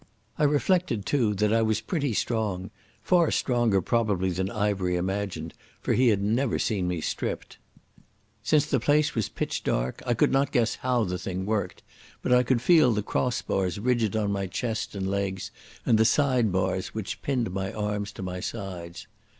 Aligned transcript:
I 0.39 0.45
reflected, 0.45 1.05
too, 1.05 1.35
that 1.35 1.53
I 1.53 1.61
was 1.61 1.79
pretty 1.79 2.13
strong, 2.15 2.71
far 3.03 3.29
stronger 3.29 3.83
probably 3.83 4.31
than 4.31 4.49
Ivery 4.49 4.95
imagined, 4.95 5.53
for 5.79 5.93
he 5.93 6.07
had 6.07 6.23
never 6.23 6.57
seen 6.57 6.87
me 6.87 7.01
stripped. 7.01 7.59
Since 8.41 8.65
the 8.65 8.79
place 8.79 9.13
was 9.13 9.29
pitch 9.29 9.63
dark 9.63 10.01
I 10.03 10.15
could 10.15 10.31
not 10.31 10.51
guess 10.51 10.77
how 10.77 11.03
the 11.03 11.19
thing 11.19 11.45
worked, 11.45 11.83
but 12.23 12.31
I 12.33 12.41
could 12.41 12.63
feel 12.63 12.91
the 12.93 13.03
cross 13.03 13.43
bars 13.43 13.79
rigid 13.79 14.15
on 14.15 14.31
my 14.31 14.47
chest 14.47 14.95
and 14.95 15.07
legs 15.07 15.51
and 15.85 15.99
the 15.99 16.03
side 16.05 16.51
bars 16.51 16.95
which 16.95 17.21
pinned 17.21 17.51
my 17.51 17.71
arms 17.71 18.11
to 18.13 18.23
my 18.23 18.39
sides.... 18.39 19.05